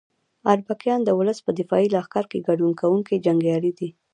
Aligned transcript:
اربکیان 0.51 1.01
د 1.03 1.09
ولس 1.19 1.39
په 1.45 1.51
دفاعي 1.59 1.87
لښکر 1.95 2.23
کې 2.31 2.45
ګډون 2.47 2.71
کوونکي 2.81 3.15
جنګیالي 3.25 3.71
دي. 3.79 3.89